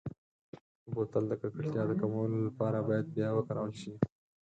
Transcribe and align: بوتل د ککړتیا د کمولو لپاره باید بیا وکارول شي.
بوتل 0.93 1.23
د 1.27 1.33
ککړتیا 1.41 1.83
د 1.87 1.91
کمولو 2.01 2.37
لپاره 2.47 2.79
باید 2.87 3.05
بیا 3.15 3.29
وکارول 3.33 3.73
شي. 3.81 3.93